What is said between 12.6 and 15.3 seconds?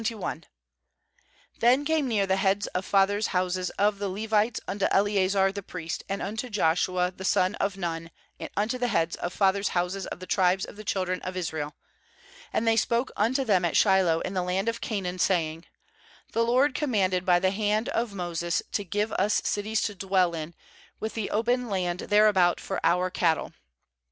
they spoke unto them at Shiloh in the land of Canaan,